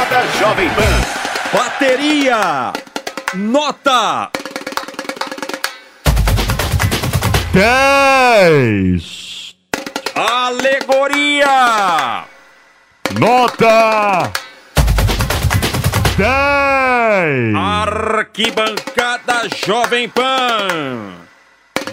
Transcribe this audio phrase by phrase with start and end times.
[0.00, 1.04] Arquibancada Jovem Pan.
[1.52, 2.72] Bateria.
[3.34, 4.30] Nota.
[7.52, 9.56] 10.
[10.14, 12.24] Alegoria.
[13.18, 14.30] Nota
[16.16, 17.54] 10.
[17.56, 21.26] Arquibancada Jovem Pan.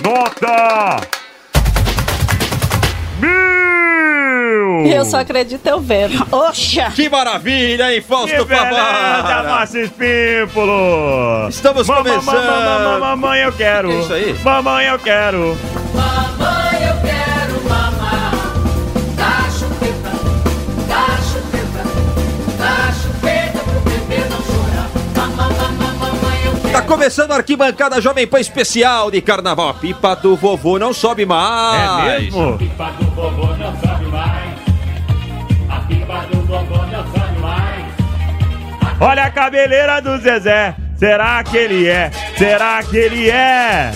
[0.01, 1.01] Nota
[4.93, 6.25] Eu só acredito eu vendo.
[6.31, 6.91] Oxa!
[6.95, 9.49] Que maravilha, hein, Fausto Que beleza, Favara?
[9.49, 11.47] Márcio Espímpolo.
[11.49, 12.35] Estamos Mamãe, começando.
[12.45, 13.89] mamãe, mamãe, mamãe, eu quero.
[13.89, 14.33] Que é isso aí?
[14.43, 15.57] Mamãe, eu quero.
[15.93, 18.31] Mamãe, eu quero mamar
[19.15, 20.11] da chupeta,
[20.87, 21.83] da chupeta,
[22.57, 24.89] da chupeta pro bebê não chorar.
[25.15, 26.71] Mamãe, mamãe, mamãe, eu quero.
[26.73, 29.69] Tá começando a arquibancada Jovem Pan especial de carnaval.
[29.69, 32.07] A pipa do vovô não sobe mais.
[32.07, 32.57] É mesmo?
[32.57, 34.16] pipa do vovô não sobe mais.
[38.99, 40.75] Olha a cabeleira do Zezé.
[40.97, 42.09] Será que ele é?
[42.37, 43.91] Será que ele é?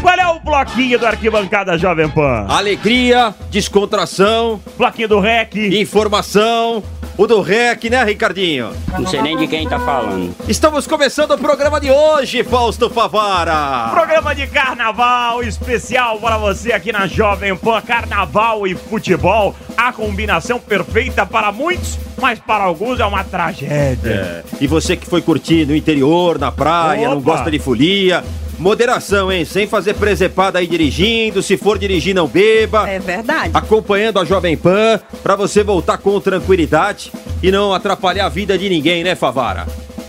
[0.00, 2.46] Qual é o bloquinho do Arquibancada Jovem Pan?
[2.48, 5.56] Alegria, descontração, Bloquinho do REC.
[5.80, 6.82] informação.
[7.18, 8.72] O do REC, né, Ricardinho?
[8.98, 10.34] Não sei nem de quem tá falando.
[10.46, 13.88] Estamos começando o programa de hoje, Fausto Favara.
[13.90, 17.80] Programa de carnaval especial para você aqui na Jovem Pan.
[17.80, 24.10] Carnaval e futebol, a combinação perfeita para muitos, mas para alguns é uma tragédia.
[24.10, 27.32] É, E você que foi curtir no interior, na praia, não Opa.
[27.32, 28.22] gosta de folia.
[28.58, 29.44] Moderação, hein?
[29.44, 31.42] Sem fazer presepada aí dirigindo.
[31.42, 32.88] Se for dirigir, não beba.
[32.88, 33.50] É verdade.
[33.54, 37.12] acompanhando a Jovem Pan pra você voltar com tranquilidade
[37.42, 39.66] e não atrapalhar a vida de ninguém, né, Favara?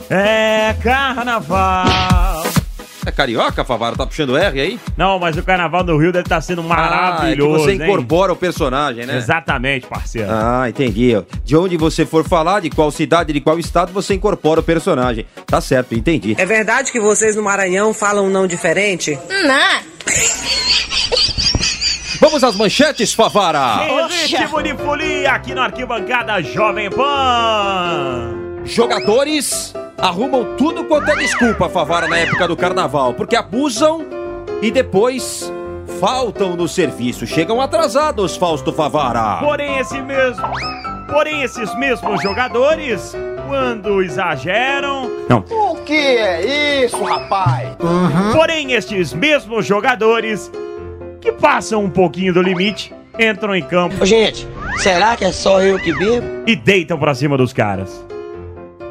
[0.09, 2.26] É carnaval.
[3.07, 3.95] É carioca, Favara?
[3.95, 4.77] Tá puxando R aí?
[4.97, 7.63] Não, mas o carnaval do Rio deve estar sendo Ah, é que maravilhoso.
[7.63, 7.81] você hein?
[7.81, 9.15] incorpora o personagem, né?
[9.15, 10.27] Exatamente, parceiro.
[10.29, 11.13] Ah, entendi.
[11.45, 15.25] De onde você for falar, de qual cidade, de qual estado, você incorpora o personagem.
[15.45, 16.35] Tá certo, entendi.
[16.37, 19.17] É verdade que vocês no Maranhão falam um não diferente?
[19.29, 19.81] Não.
[22.19, 23.85] Vamos às manchetes, Favara!
[23.87, 28.33] Em ritmo de folia aqui no Arquibancada Jovem Pan.
[28.65, 34.05] Jogadores arrumam tudo quanto é desculpa, Favara, na época do carnaval, porque abusam
[34.61, 35.51] e depois
[35.99, 37.25] faltam no serviço.
[37.25, 39.37] Chegam atrasados, Fausto Favara.
[39.45, 40.43] Porém, esse mesmo.
[41.09, 43.15] Porém, esses mesmos jogadores,
[43.47, 45.09] quando exageram.
[45.29, 45.39] Não.
[45.49, 47.69] O que é isso, rapaz?
[48.33, 50.51] Porém, estes mesmos jogadores
[51.21, 54.47] que passam um pouquinho do limite, entram em campo Ô, gente,
[54.77, 56.27] será que é só eu que bebo?
[56.45, 58.05] e deitam pra cima dos caras.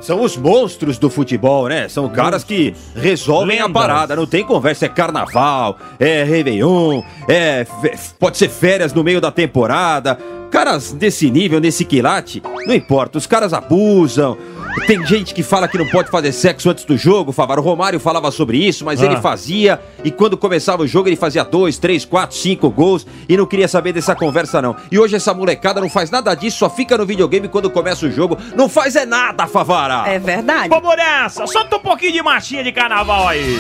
[0.06, 1.88] São os monstros do futebol, né?
[1.88, 3.82] São caras que resolvem a Lendas.
[3.82, 4.14] parada.
[4.14, 7.66] Não tem conversa, é carnaval, é Réveillon, é.
[8.16, 10.16] Pode ser férias no meio da temporada.
[10.48, 14.38] Caras desse nível, nesse quilate, não importa, os caras abusam.
[14.86, 17.60] Tem gente que fala que não pode fazer sexo antes do jogo, Favaro.
[17.60, 19.06] O Romário falava sobre isso, mas Ah.
[19.06, 19.80] ele fazia.
[20.04, 23.06] E quando começava o jogo, ele fazia dois, três, quatro, cinco gols.
[23.28, 24.76] E não queria saber dessa conversa, não.
[24.90, 28.10] E hoje essa molecada não faz nada disso, só fica no videogame quando começa o
[28.10, 28.36] jogo.
[28.54, 30.08] Não faz é nada, Favara!
[30.08, 30.68] É verdade.
[30.68, 31.46] Vamos nessa!
[31.46, 33.56] Solta um pouquinho de marchinha de carnaval aí!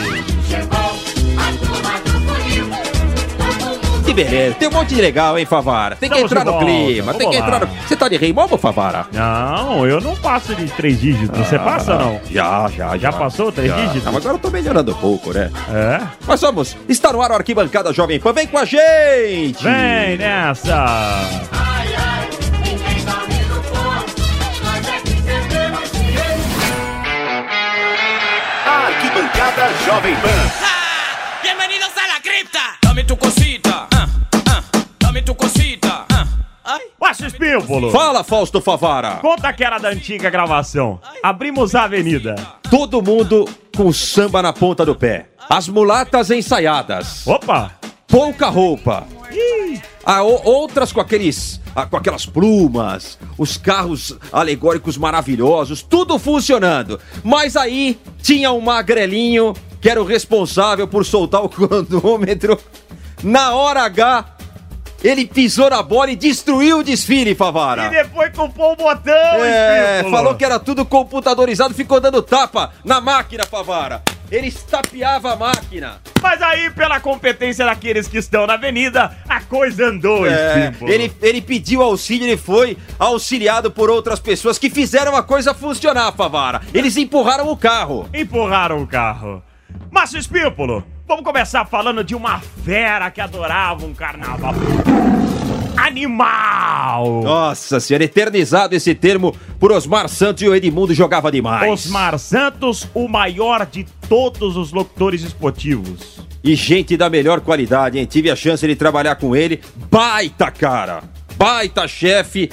[0.48, 1.05] Que
[4.16, 5.94] beleza, tem um monte de legal, hein, Favara?
[5.96, 7.66] Tem que Estamos entrar no volta, clima, tem vamos que entrar no.
[7.86, 9.06] Você tá de rei momo, Favara?
[9.12, 11.38] Não, eu não passo de três dígitos.
[11.38, 12.20] Você passa não?
[12.30, 13.76] Já, já, Já passou três Já.
[13.76, 14.04] dígitos?
[14.04, 15.50] Não, mas agora eu tô melhorando um pouco, né?
[15.70, 16.00] É?
[16.26, 19.62] Mas vamos, está no ar o Arquibancada Jovem Pan, vem com a gente!
[19.62, 20.86] Vem nessa!
[28.66, 30.65] Arquibancada Jovem Pan.
[37.90, 39.16] Fala, Fausto Favara!
[39.22, 41.00] Conta que era da antiga gravação.
[41.22, 42.34] Abrimos a avenida.
[42.70, 45.28] Todo mundo com samba na ponta do pé.
[45.48, 47.26] As mulatas ensaiadas.
[47.26, 47.72] Opa!
[48.08, 49.04] pouca roupa.
[50.04, 51.60] Ah, o- outras com aqueles.
[51.74, 57.00] ah, com aquelas plumas, os carros alegóricos maravilhosos, tudo funcionando.
[57.24, 62.58] Mas aí tinha um magrelinho que era o responsável por soltar o cronômetro.
[63.24, 64.24] Na hora H,
[65.06, 67.88] ele pisou na bola e destruiu o desfile, E Favara.
[67.88, 69.12] depois culpou o botão,
[69.44, 74.02] É, falou que era tudo computadorizado, ficou dando tapa na máquina, Favara.
[74.30, 76.00] Ele estapeava a máquina.
[76.20, 80.90] Mas aí, pela competência daqueles que estão na avenida, a coisa andou, É, Espímpolo.
[80.90, 86.10] ele, ele pediu auxílio e foi auxiliado por outras pessoas que fizeram a coisa funcionar,
[86.12, 86.60] Favara.
[86.74, 88.08] Eles empurraram o carro.
[88.12, 89.40] Empurraram o carro.
[89.92, 94.54] Márcio Espímpolo, Vamos começar falando de uma fera que adorava um carnaval.
[95.76, 97.22] Animal!
[97.22, 101.70] Nossa senhora, eternizado esse termo por Osmar Santos e o Edmundo jogava demais.
[101.70, 106.18] Osmar Santos, o maior de todos os locutores esportivos.
[106.42, 108.04] E gente da melhor qualidade, hein?
[108.04, 109.60] Tive a chance de trabalhar com ele.
[109.88, 111.04] Baita cara!
[111.36, 112.50] Baita chefe!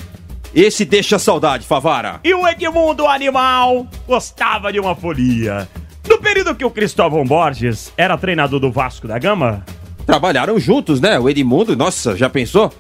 [0.54, 2.20] Esse deixa saudade, Favara.
[2.24, 5.68] E o Edmundo Animal gostava de uma folia.
[6.08, 9.64] No período que o Cristóvão Borges era treinador do Vasco da Gama,
[10.06, 11.18] Trabalharam juntos, né?
[11.18, 12.74] O Edmundo, nossa, já pensou?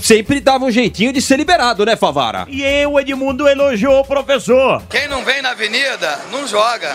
[0.00, 2.44] Sempre dava um jeitinho de ser liberado, né, Favara?
[2.48, 4.82] e eu, o Edmundo elogiou o professor.
[4.90, 6.94] Quem não vem na avenida, não joga.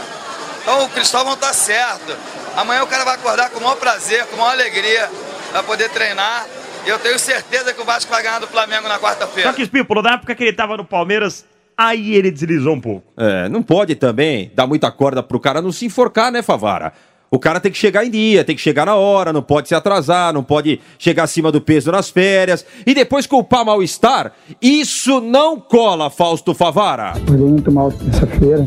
[0.61, 2.15] Então o Cristóvão tá certo.
[2.55, 5.09] Amanhã o cara vai acordar com o maior prazer, com a maior alegria,
[5.53, 6.45] vai poder treinar.
[6.85, 9.53] E eu tenho certeza que o Vasco vai ganhar do Flamengo na Só quarta-feira.
[9.53, 11.45] que, Espípulo, na época que ele tava no Palmeiras,
[11.77, 13.03] aí ele deslizou um pouco.
[13.17, 16.93] É, não pode também dar muita corda pro cara não se enforcar, né, Favara?
[17.33, 19.73] O cara tem que chegar em dia, tem que chegar na hora, não pode se
[19.73, 24.33] atrasar, não pode chegar acima do peso nas férias e depois culpar mal-estar.
[24.61, 27.11] Isso não cola, Fausto Favara.
[27.11, 28.65] Acordei muito mal terça-feira.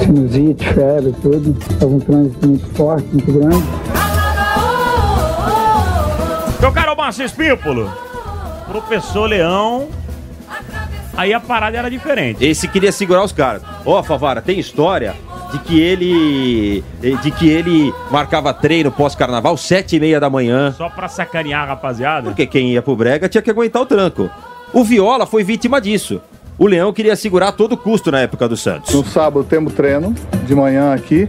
[0.00, 1.56] Sinusite, febre, tudo.
[1.60, 3.64] Estava um trânsito muito forte, muito grande.
[6.60, 7.92] Meu caro Márcio Espípulo,
[8.66, 9.88] professor Leão,
[11.16, 12.44] aí a parada era diferente.
[12.44, 13.62] Esse queria segurar os caras.
[13.84, 15.14] Ó, Favara, tem história
[15.52, 16.84] de que ele
[17.22, 21.66] de que ele marcava treino pós-carnaval sete e meia da manhã, Só pra sacanear a
[21.66, 22.28] rapaziada.
[22.30, 24.30] porque quem ia pro brega tinha que aguentar o tranco.
[24.72, 26.20] O Viola foi vítima disso.
[26.58, 28.94] O Leão queria segurar a todo custo na época do Santos.
[28.94, 30.14] No sábado temos treino
[30.46, 31.28] de manhã aqui.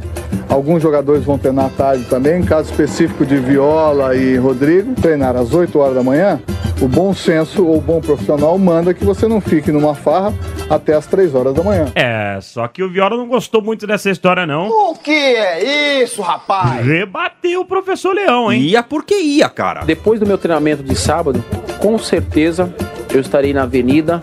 [0.50, 2.44] Alguns jogadores vão treinar à tarde também.
[2.44, 6.40] Caso específico de Viola e Rodrigo, treinar às 8 horas da manhã.
[6.82, 10.34] O bom senso ou o bom profissional manda que você não fique numa farra
[10.70, 11.92] até às 3 horas da manhã.
[11.96, 14.70] É, só que o Viola não gostou muito dessa história, não.
[14.70, 16.86] O que é isso, rapaz?
[16.86, 18.62] Rebateu o professor Leão, hein?
[18.62, 19.86] Ia porque ia, cara.
[19.86, 21.44] Depois do meu treinamento de sábado,
[21.80, 22.74] com certeza
[23.14, 24.20] eu estarei na avenida.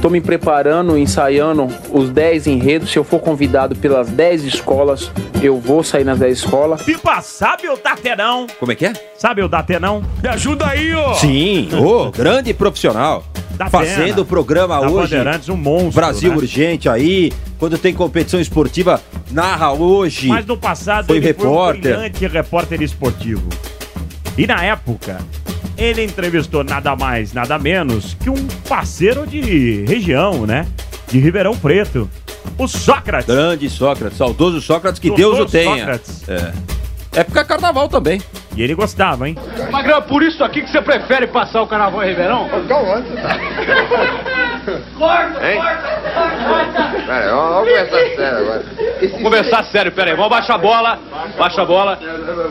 [0.00, 2.90] Tô me preparando, ensaiando os 10 enredos.
[2.90, 5.10] Se eu for convidado pelas 10 escolas,
[5.42, 6.82] eu vou sair nas 10 escolas.
[6.82, 8.46] Pipa, sabe o Datenão?
[8.58, 8.92] Como é que é?
[9.18, 10.02] Sabe o Datenão?
[10.22, 11.12] Me ajuda aí, ó.
[11.14, 13.24] Sim, ô, grande profissional.
[13.52, 14.20] Da Fazendo pena.
[14.22, 15.14] o programa Da hoje.
[15.14, 16.36] Bandeirantes, um monstro, Brasil né?
[16.38, 17.30] Urgente aí.
[17.58, 18.98] Quando tem competição esportiva,
[19.30, 20.28] narra hoje.
[20.28, 21.82] Mas no passado Foi ele repórter.
[21.82, 23.46] foi um brilhante repórter esportivo.
[24.38, 25.18] E na época,
[25.80, 30.66] ele entrevistou nada mais, nada menos que um parceiro de região, né?
[31.08, 32.08] De Ribeirão Preto.
[32.58, 33.26] O Sócrates.
[33.26, 35.78] Grande Sócrates, saudoso Sócrates, que Doutor Deus o tenha.
[35.78, 36.28] Sócrates.
[36.28, 36.52] É.
[37.20, 38.20] Época carnaval também.
[38.54, 39.36] E ele gostava, hein?
[39.70, 42.48] Magrão, por isso aqui que você prefere passar o carnaval em Ribeirão?
[47.06, 48.62] Pera, vamos começar sério agora.
[49.00, 50.16] Vamos conversar sério, pera aí.
[50.16, 50.98] Vamos baixar a bola.
[51.38, 51.98] Baixa a bola.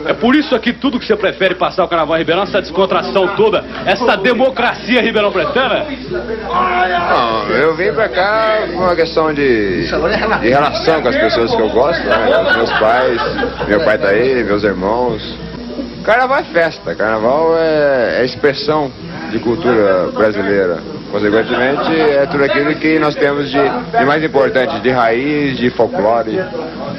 [0.06, 3.28] É por isso aqui tudo que você prefere passar o carnaval em Ribeirão, essa descontração
[3.36, 5.86] toda, essa democracia ribeirão pretana?
[6.50, 11.60] Não, eu vim pra cá por uma questão de, de relação com as pessoas que
[11.60, 12.40] eu gosto, né?
[12.48, 13.22] Os meus pais,
[13.68, 15.38] meu pai tá aí, meus irmãos.
[16.04, 18.90] Carnaval é festa, carnaval é, é expressão
[19.30, 20.78] de cultura brasileira.
[21.10, 23.58] Consequentemente, é tudo aquilo que nós temos de,
[23.98, 26.38] de mais importante, de raiz, de folclore,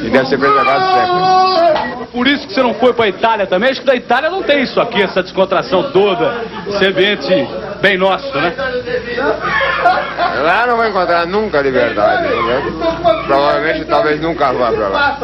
[0.02, 2.06] e deve ser preservado sempre.
[2.12, 3.70] Por isso que você não foi pra Itália também?
[3.70, 7.48] Acho que da Itália não tem isso aqui, essa descontração toda, esse ambiente
[7.82, 8.54] bem nosso, né?
[10.44, 12.24] Lá não vai encontrar nunca liberdade.
[12.28, 12.64] né?
[13.28, 15.18] Provavelmente, talvez nunca vá pra lá.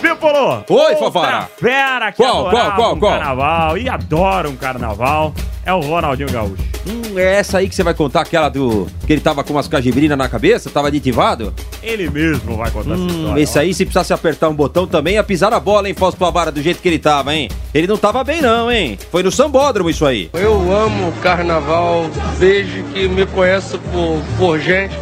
[0.00, 0.64] Pipolo!
[0.68, 1.42] Oi, Fafara.
[1.58, 3.12] Fera que Qual, adorava qual, qual, um qual?
[3.12, 5.34] carnaval e adora um carnaval
[5.64, 6.69] é o Ronaldinho Gaúcho.
[7.16, 8.86] É essa aí que você vai contar aquela do.
[9.06, 11.52] que ele tava com umas cajibrinas na cabeça, tava aditivado?
[11.82, 13.42] Ele mesmo vai contar essa Hum, história.
[13.42, 16.52] esse aí, se precisasse apertar um botão também, ia pisar na bola, hein, Fausto Pavara,
[16.52, 17.48] do jeito que ele tava, hein?
[17.74, 18.98] Ele não tava bem, não, hein?
[19.10, 20.30] Foi no sambódromo isso aí.
[20.34, 24.94] Eu amo carnaval desde que me conheço por, por gente.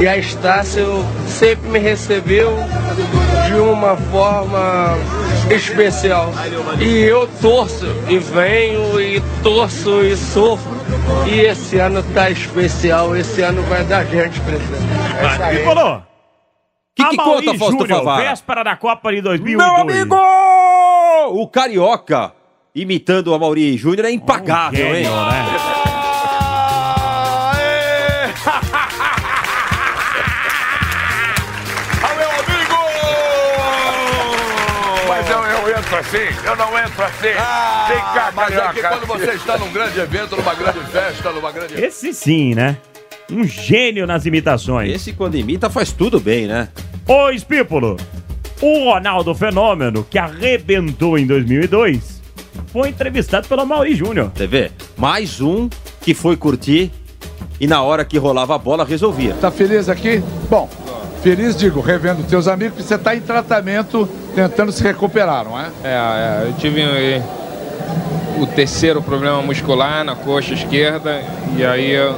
[0.00, 2.52] E a Estácio sempre me recebeu
[3.46, 4.96] de uma forma
[5.50, 6.32] especial.
[6.80, 10.72] E eu torço e venho e torço e sofro.
[11.26, 14.82] E esse ano tá especial, esse ano vai dar gente presente.
[15.20, 16.02] É isso aí.
[16.94, 18.22] Que que Amaury conta, Fausto Júnior, Favara?
[18.28, 19.56] véspera da Copa de 2002.
[19.68, 20.16] Meu amigo!
[21.30, 22.32] O Carioca,
[22.74, 25.04] imitando o Amaury Júnior, é impagável, hein?
[25.04, 25.83] Gênio, né?
[35.94, 37.20] Entro assim, eu não entro assim.
[37.22, 38.88] Tem cá, Mas é que carioca.
[38.88, 41.74] quando você está num grande evento, numa grande festa, numa grande.
[41.82, 42.76] Esse sim, né?
[43.30, 44.92] Um gênio nas imitações.
[44.92, 46.68] Esse, quando imita, faz tudo bem, né?
[47.06, 47.96] Ô, Espípulo,
[48.60, 52.22] O Ronaldo Fenômeno, que arrebentou em 2002,
[52.72, 54.30] foi entrevistado pelo Mauri Júnior.
[54.34, 54.70] Você vê?
[54.96, 55.68] Mais um
[56.00, 56.90] que foi curtir
[57.60, 59.34] e na hora que rolava a bola resolvia.
[59.34, 60.22] Tá feliz aqui?
[60.50, 60.68] Bom,
[61.24, 65.70] feliz, digo, revendo teus amigos, porque você tá em tratamento, tentando se recuperar, não é?
[65.82, 67.22] É, é, eu tive eh,
[68.38, 71.22] o terceiro problema muscular na coxa esquerda
[71.56, 72.14] e aí eu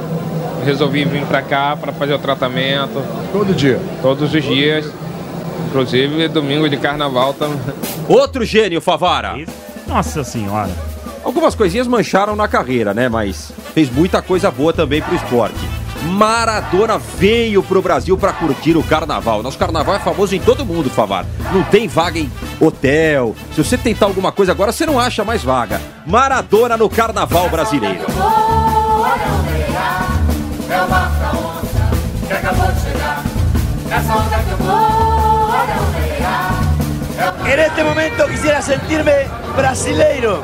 [0.65, 3.01] resolvi vir pra cá para fazer o tratamento.
[3.31, 3.79] Todo dia?
[4.01, 4.91] Todos os dias.
[5.69, 7.57] Inclusive domingo de carnaval também.
[8.09, 9.37] Outro gênio, Favara.
[9.87, 10.71] Nossa senhora.
[11.23, 13.07] Algumas coisinhas mancharam na carreira, né?
[13.07, 15.86] Mas fez muita coisa boa também pro esporte.
[16.03, 19.41] Maradona veio pro Brasil pra curtir o carnaval.
[19.43, 21.25] Nosso carnaval é famoso em todo mundo, Favar.
[21.51, 23.35] Não tem vaga em hotel.
[23.53, 25.81] Se você tentar alguma coisa agora, você não acha mais vaga.
[26.05, 28.05] Maradona no carnaval brasileiro.
[37.45, 40.41] En este momento quisiera sentirme brasileiro.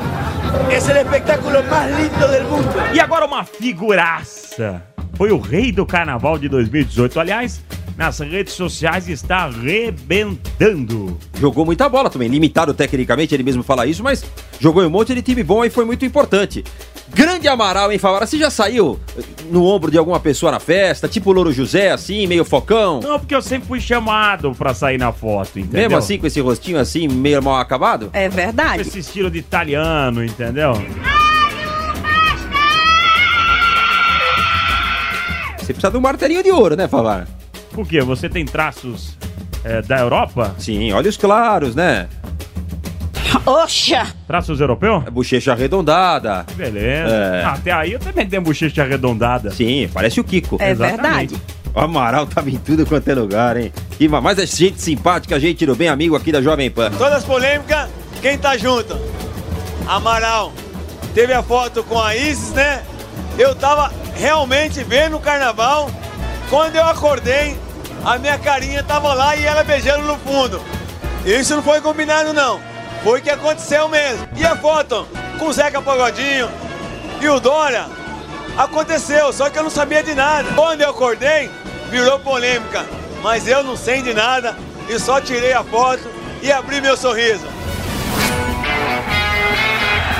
[0.70, 2.72] Es el espectáculo más lindo del mundo.
[2.92, 4.93] E agora uma figuraça.
[5.16, 7.20] Foi o rei do carnaval de 2018.
[7.20, 7.60] Aliás,
[7.96, 11.16] nas redes sociais está arrebentando.
[11.38, 14.24] Jogou muita bola também, limitado tecnicamente, ele mesmo fala isso, mas
[14.58, 16.64] jogou em um monte de time bom e foi muito importante.
[17.14, 18.26] Grande Amaral, hein, Favara?
[18.26, 18.98] Você já saiu
[19.50, 22.98] no ombro de alguma pessoa na festa, tipo o Louro José, assim, meio focão?
[23.00, 25.82] Não, porque eu sempre fui chamado pra sair na foto, entendeu?
[25.82, 28.10] Mesmo assim, com esse rostinho assim, meio mal acabado?
[28.12, 28.82] É verdade.
[28.82, 30.72] Esse estilo de italiano, entendeu?
[35.64, 37.26] Você precisa de um martelinho de ouro, né, Favara?
[37.72, 38.02] Por quê?
[38.02, 39.16] Você tem traços
[39.64, 40.54] é, da Europa?
[40.58, 42.06] Sim, olhos claros, né?
[43.46, 44.06] Oxa!
[44.26, 45.04] Traços europeus?
[45.04, 46.44] Bochecha arredondada.
[46.54, 47.14] Beleza.
[47.14, 47.42] É.
[47.44, 49.50] Ah, até aí eu também tenho bochecha arredondada.
[49.50, 50.58] Sim, parece o Kiko.
[50.60, 51.34] É Exatamente.
[51.34, 51.42] verdade.
[51.74, 53.72] O Amaral tava em tudo quanto é lugar, hein?
[53.98, 56.90] E, mas é gente simpática, gente do bem amigo aqui da Jovem Pan.
[56.90, 57.88] Todas as polêmicas,
[58.20, 58.96] quem tá junto?
[59.86, 60.52] Amaral.
[61.14, 62.82] Teve a foto com a Isis, né?
[63.38, 65.90] Eu tava realmente vendo o carnaval.
[66.48, 67.58] Quando eu acordei,
[68.04, 70.62] a minha carinha tava lá e ela beijando no fundo.
[71.24, 72.60] Isso não foi combinado, não.
[73.02, 74.28] Foi o que aconteceu mesmo.
[74.36, 75.06] E a foto
[75.38, 76.50] com o Zeca Pagodinho
[77.20, 77.86] e o Dória?
[78.56, 80.48] Aconteceu, só que eu não sabia de nada.
[80.54, 81.50] Quando eu acordei,
[81.90, 82.84] virou polêmica.
[83.22, 84.54] Mas eu não sei de nada
[84.88, 86.08] e só tirei a foto
[86.42, 87.46] e abri meu sorriso.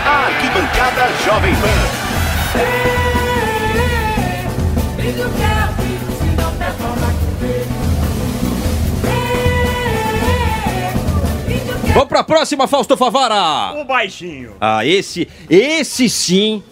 [0.06, 2.93] Arquibancada Jovem Pan.
[11.92, 13.72] Vamos pra próxima, Fausto Favara!
[13.80, 14.54] O baixinho.
[14.60, 16.62] Ah, esse, esse sim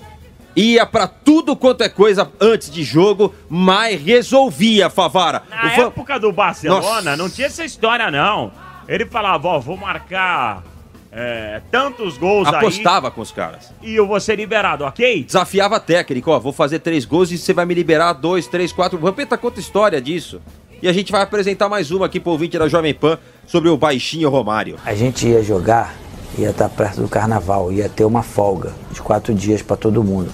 [0.57, 5.43] ia pra tudo quanto é coisa antes de jogo, mas resolvia, Favara.
[5.49, 7.17] Na O Fa- época do Barcelona, Nossa.
[7.17, 8.51] não tinha essa história, não.
[8.89, 10.65] Ele falava, ó, vou marcar
[11.13, 13.71] é, tantos gols Apostava com os caras.
[13.83, 15.23] aí e eu vou ser liberado, ok?
[15.25, 18.97] Desafiava técnico, ó, vou fazer três gols e você vai me liberar dois, três, quatro.
[18.99, 20.41] O Vampeta conta história disso.
[20.83, 23.77] E a gente vai apresentar mais uma aqui pro ouvinte da Jovem Pan sobre o
[23.77, 24.77] baixinho Romário.
[24.85, 25.95] A gente ia jogar,
[26.37, 30.33] ia estar perto do carnaval, ia ter uma folga de quatro dias para todo mundo.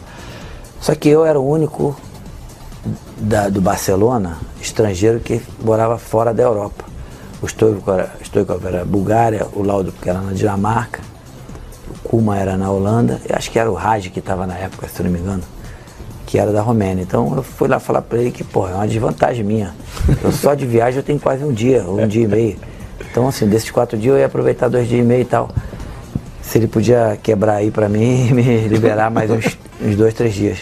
[0.81, 2.01] Só que eu era o único
[3.19, 6.85] da- do Barcelona, estrangeiro, que morava fora da Europa.
[7.41, 11.01] O Stoikov era, Bulgária, o Laudo que era na Dinamarca,
[11.89, 14.89] o Kuma era na Holanda, e acho que era o Raj que estava na época,
[14.89, 15.43] se não me engano,
[16.27, 17.03] que era da Romênia.
[17.03, 19.73] Então eu fui lá falar para ele que, pô, é uma desvantagem minha.
[20.23, 22.57] Eu só de viagem eu tenho quase um dia, um dia e meio.
[23.11, 25.49] Então, assim, desses quatro dias eu ia aproveitar dois dias e meio e tal.
[26.43, 30.35] Se ele podia quebrar aí para mim e me liberar mais uns, uns dois, três
[30.35, 30.59] dias.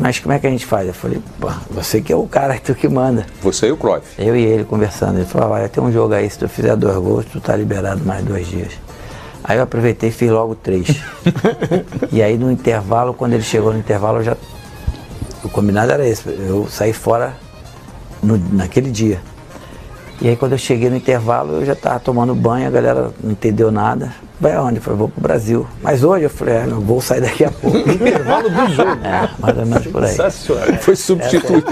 [0.00, 0.86] Mas como é que a gente faz?
[0.88, 3.26] Eu falei, pô, você que é o cara, tu que manda.
[3.42, 4.06] Você e o Cruyff.
[4.18, 5.16] Eu e ele conversando.
[5.18, 8.00] Ele falou, vai ter um jogo aí, se tu fizer dois gols, tu tá liberado
[8.04, 8.72] mais dois dias.
[9.44, 10.86] Aí eu aproveitei e fiz logo três.
[12.12, 14.36] e aí no intervalo, quando ele chegou no intervalo, eu já.
[15.42, 17.34] O combinado era esse, eu saí fora
[18.22, 19.20] no- naquele dia.
[20.20, 23.32] E aí quando eu cheguei no intervalo, eu já estava tomando banho, a galera não
[23.32, 24.12] entendeu nada.
[24.42, 24.78] Vai aonde?
[24.78, 25.64] Eu falei, vou pro Brasil.
[25.80, 27.78] Mas hoje eu falei, é, não vou sair daqui a pouco.
[27.88, 28.98] Intervalo do jogo.
[29.04, 30.08] É, mais ou menos por aí.
[30.10, 30.78] Sensacional.
[30.80, 31.64] Foi substituído.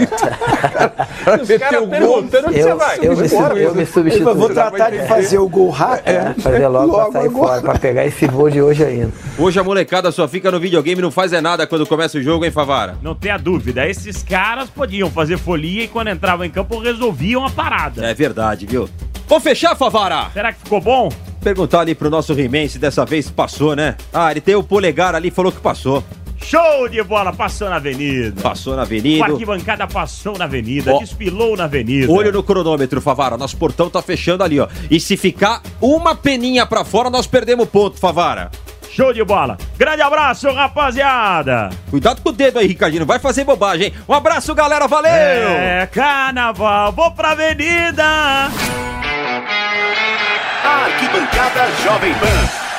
[1.48, 2.24] Meteu o gol.
[2.52, 4.24] Eu, eu, me, sub- eu me substituí.
[4.26, 6.08] Eu vou tratar de fazer o gol rápido.
[6.14, 7.48] É, fazer logo, Logo pra sair agora.
[7.48, 9.10] fora, pra pegar esse voo de hoje ainda.
[9.36, 12.22] Hoje a molecada só fica no videogame e não faz é nada quando começa o
[12.22, 12.96] jogo, hein, Favara?
[13.02, 17.50] Não tenha dúvida, esses caras podiam fazer folia e quando entravam em campo resolviam a
[17.50, 18.06] parada.
[18.06, 18.88] É verdade, viu?
[19.30, 20.28] Vou fechar, Favara!
[20.32, 21.08] Será que ficou bom?
[21.40, 23.94] Perguntar ali pro nosso He-Man se dessa vez passou, né?
[24.12, 26.02] Ah, ele tem o polegar ali falou que passou.
[26.42, 28.42] Show de bola, passou na avenida.
[28.42, 29.26] Passou na O avenida.
[29.26, 30.98] arquibancada passou na avenida, Ó.
[30.98, 32.10] desfilou na avenida.
[32.10, 33.36] Olho no cronômetro, Favara.
[33.36, 34.66] Nosso portão tá fechando ali, ó.
[34.90, 38.50] E se ficar uma peninha pra fora, nós perdemos ponto, Favara.
[38.90, 39.56] Show de bola.
[39.78, 41.70] Grande abraço, rapaziada.
[41.88, 43.06] Cuidado com o dedo aí, Ricardinho.
[43.06, 43.94] Vai fazer bobagem, hein?
[44.08, 44.88] Um abraço, galera.
[44.88, 45.10] Valeu!
[45.12, 48.50] É, carnaval, vou pra avenida.
[50.70, 52.69] Arquibancada Jovem Pan.